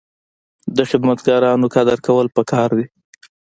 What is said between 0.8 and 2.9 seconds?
خدمتګارانو قدر کول پکار دي.